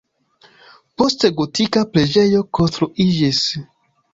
Poste 1.01 1.31
gotika 1.41 1.85
preĝejo 1.97 2.43
konstruiĝis. 2.59 3.45